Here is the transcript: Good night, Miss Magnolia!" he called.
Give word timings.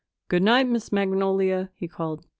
Good 0.29 0.41
night, 0.41 0.67
Miss 0.67 0.91
Magnolia!" 0.91 1.69
he 1.75 1.87
called. 1.87 2.25